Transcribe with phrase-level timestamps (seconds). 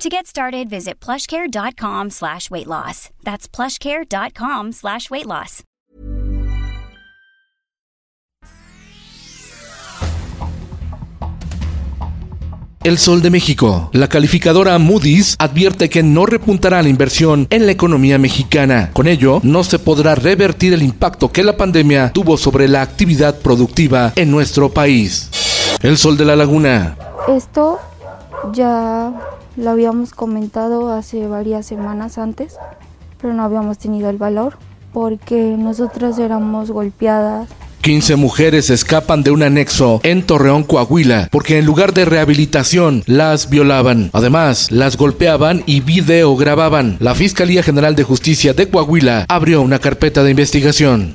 [0.00, 3.10] To get started, visit plushcare.com slash weight loss.
[3.22, 5.62] That's plushcare.com slash weight loss.
[12.82, 13.90] El Sol de México.
[13.92, 18.92] La calificadora Moody's advierte que no repuntará la inversión en la economía mexicana.
[18.94, 23.38] Con ello, no se podrá revertir el impacto que la pandemia tuvo sobre la actividad
[23.40, 25.28] productiva en nuestro país.
[25.82, 26.96] El Sol de la Laguna.
[27.28, 27.78] Esto
[28.54, 29.12] ya
[29.60, 32.56] lo habíamos comentado hace varias semanas antes,
[33.20, 34.56] pero no habíamos tenido el valor
[34.92, 37.48] porque nosotras éramos golpeadas.
[37.82, 43.48] 15 mujeres escapan de un anexo en Torreón, Coahuila, porque en lugar de rehabilitación las
[43.48, 44.10] violaban.
[44.12, 46.96] Además, las golpeaban y videogrababan.
[47.00, 51.14] La Fiscalía General de Justicia de Coahuila abrió una carpeta de investigación.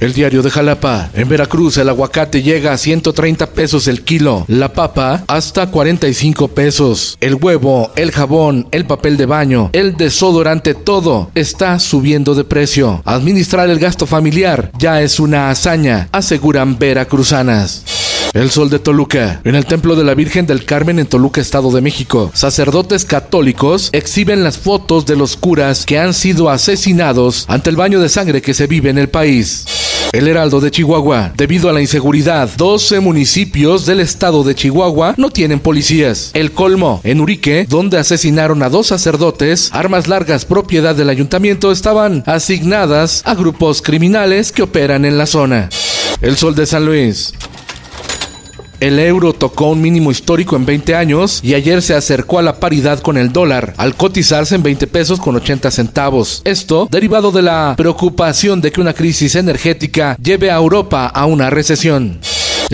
[0.00, 1.10] El diario de Jalapa.
[1.14, 4.44] En Veracruz el aguacate llega a 130 pesos el kilo.
[4.48, 7.16] La papa hasta 45 pesos.
[7.20, 13.02] El huevo, el jabón, el papel de baño, el desodorante, todo está subiendo de precio.
[13.04, 17.84] Administrar el gasto familiar ya es una hazaña, aseguran veracruzanas.
[18.34, 19.40] El Sol de Toluca.
[19.44, 23.90] En el Templo de la Virgen del Carmen en Toluca, Estado de México, sacerdotes católicos
[23.92, 28.42] exhiben las fotos de los curas que han sido asesinados ante el baño de sangre
[28.42, 29.83] que se vive en el país.
[30.14, 31.32] El Heraldo de Chihuahua.
[31.36, 36.30] Debido a la inseguridad, 12 municipios del estado de Chihuahua no tienen policías.
[36.34, 42.22] El colmo, en Urique, donde asesinaron a dos sacerdotes, armas largas propiedad del ayuntamiento estaban
[42.26, 45.68] asignadas a grupos criminales que operan en la zona.
[46.20, 47.34] El Sol de San Luis.
[48.80, 52.60] El euro tocó un mínimo histórico en 20 años y ayer se acercó a la
[52.60, 56.42] paridad con el dólar, al cotizarse en 20 pesos con 80 centavos.
[56.44, 61.50] Esto derivado de la preocupación de que una crisis energética lleve a Europa a una
[61.50, 62.18] recesión.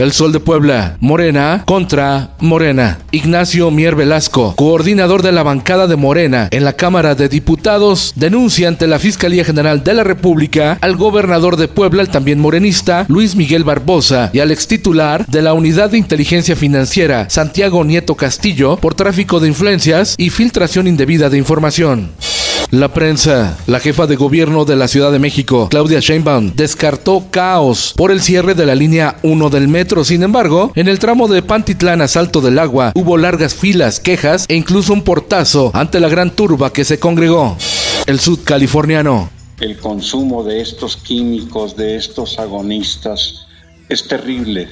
[0.00, 3.00] El Sol de Puebla, Morena contra Morena.
[3.10, 8.68] Ignacio Mier Velasco, coordinador de la bancada de Morena en la Cámara de Diputados, denuncia
[8.68, 13.36] ante la Fiscalía General de la República al gobernador de Puebla, el también morenista, Luis
[13.36, 18.94] Miguel Barbosa, y al extitular de la Unidad de Inteligencia Financiera, Santiago Nieto Castillo, por
[18.94, 22.08] tráfico de influencias y filtración indebida de información.
[22.70, 23.58] La prensa.
[23.66, 28.20] La jefa de gobierno de la Ciudad de México, Claudia Sheinbaum, descartó caos por el
[28.20, 30.04] cierre de la línea 1 del metro.
[30.04, 34.44] Sin embargo, en el tramo de Pantitlán a Salto del Agua hubo largas filas, quejas
[34.46, 37.56] e incluso un portazo ante la gran turba que se congregó.
[38.06, 39.30] El sudcaliforniano.
[39.58, 43.46] El consumo de estos químicos, de estos agonistas,
[43.88, 44.68] es terrible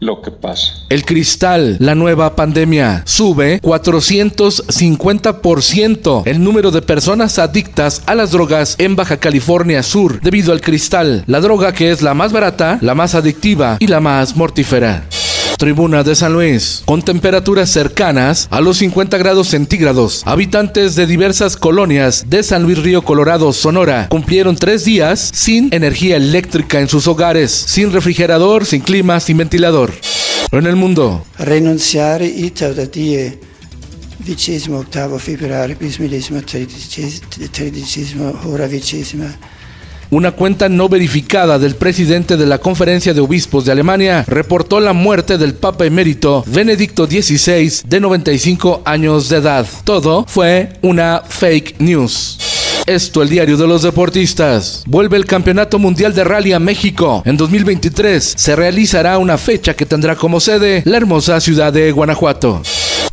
[0.00, 0.72] lo que pasa.
[0.88, 8.76] El cristal, la nueva pandemia, sube 450% el número de personas adictas a las drogas
[8.78, 12.94] en Baja California Sur debido al cristal, la droga que es la más barata, la
[12.94, 15.04] más adictiva y la más mortífera.
[15.56, 20.22] Tribuna de San Luis, con temperaturas cercanas a los 50 grados centígrados.
[20.24, 26.16] Habitantes de diversas colonias de San Luis Río Colorado, Sonora, cumplieron tres días sin energía
[26.16, 29.92] eléctrica en sus hogares, sin refrigerador, sin clima, sin ventilador.
[30.52, 31.24] En el mundo.
[31.38, 33.38] Renunciar y tardíe.
[34.18, 36.40] Vicesimo octavo febbraio, bismillesimo
[37.52, 39.36] tredicesimo hora vicesima.
[40.10, 44.92] Una cuenta no verificada del presidente de la Conferencia de Obispos de Alemania reportó la
[44.92, 49.66] muerte del Papa emérito Benedicto XVI de 95 años de edad.
[49.84, 52.38] Todo fue una fake news.
[52.86, 54.84] Esto, el diario de los deportistas.
[54.86, 57.22] Vuelve el Campeonato Mundial de Rally a México.
[57.24, 62.62] En 2023 se realizará una fecha que tendrá como sede la hermosa ciudad de Guanajuato.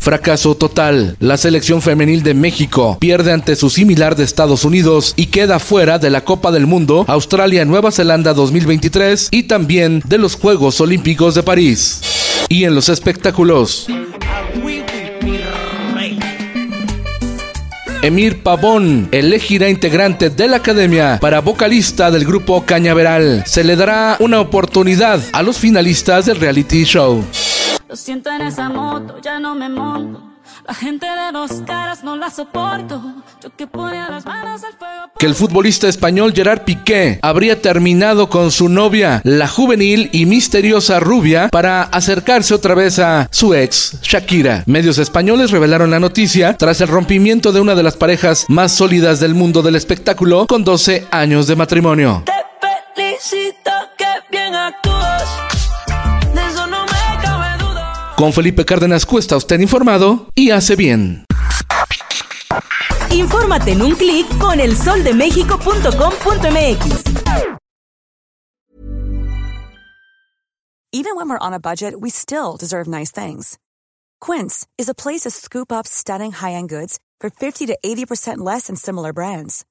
[0.04, 1.16] Fracaso total.
[1.22, 5.98] La selección femenil de México pierde ante su similar de Estados Unidos y queda fuera
[5.98, 11.44] de la Copa del Mundo Australia-Nueva Zelanda 2023 y también de los Juegos Olímpicos de
[11.44, 12.02] París.
[12.50, 13.88] Y en los espectáculos.
[18.02, 23.46] Emir Pavón elegirá integrante de la academia para vocalista del grupo Cañaveral.
[23.48, 27.24] Se le dará una oportunidad a los finalistas del reality show.
[27.94, 30.20] Lo siento en esa moto, ya no me monto.
[30.68, 33.00] La gente de dos caras no la soporto.
[33.40, 35.12] Yo que ponía las manos al fuego.
[35.20, 41.00] Que el futbolista español Gerard Piqué habría terminado con su novia, la juvenil y misteriosa
[41.00, 44.64] rubia, para acercarse otra vez a su ex, Shakira.
[44.66, 49.20] Medios españoles revelaron la noticia tras el rompimiento de una de las parejas más sólidas
[49.20, 52.24] del mundo del espectáculo con 12 años de matrimonio.
[52.26, 52.44] Te
[52.96, 53.73] bebecito,
[58.24, 61.26] Con Felipe Cárdenas Cuesta, usted informado y hace bien.
[63.12, 67.04] Infórmate en un clic con elsoldemexico.com.mx.
[70.94, 73.58] Even when we're on a budget, we still deserve nice things.
[74.22, 78.68] Quince is a place to scoop up stunning high-end goods for 50 to 80% less
[78.68, 79.66] than similar brands.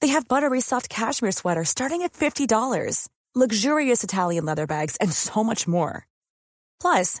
[0.00, 5.44] They have buttery soft cashmere sweaters starting at $50, luxurious Italian leather bags, and so
[5.44, 6.08] much more.
[6.80, 7.20] Plus,